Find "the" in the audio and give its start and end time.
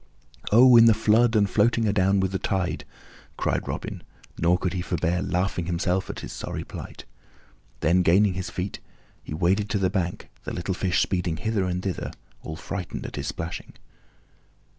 0.85-0.95, 2.31-2.39, 9.77-9.91, 10.43-10.53